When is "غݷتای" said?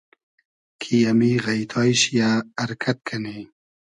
1.43-1.91